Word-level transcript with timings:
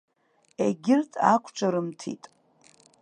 Егьырҭ 0.63 1.11
ақәҿырымҭит. 1.31 2.23